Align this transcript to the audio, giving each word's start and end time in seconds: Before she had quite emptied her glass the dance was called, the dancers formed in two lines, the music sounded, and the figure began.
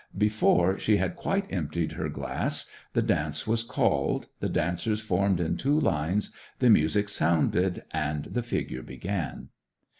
Before 0.17 0.79
she 0.79 0.97
had 0.97 1.15
quite 1.15 1.45
emptied 1.53 1.91
her 1.91 2.09
glass 2.09 2.65
the 2.93 3.03
dance 3.03 3.45
was 3.45 3.61
called, 3.61 4.25
the 4.39 4.49
dancers 4.49 4.99
formed 4.99 5.39
in 5.39 5.57
two 5.57 5.79
lines, 5.79 6.31
the 6.57 6.71
music 6.71 7.07
sounded, 7.07 7.83
and 7.91 8.23
the 8.25 8.41
figure 8.41 8.81
began. 8.81 9.49